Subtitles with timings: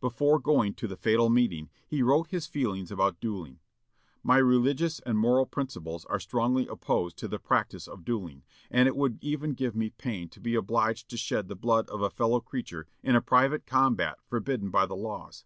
[0.00, 3.60] Before going to the fatal meeting, he wrote his feelings about duelling.
[4.24, 8.96] "My religious and moral principles are strongly opposed to the practice of duelling, and it
[8.96, 12.40] would even give me pain to be obliged to shed the blood of a fellow
[12.40, 15.44] creature in a private combat forbidden by the laws....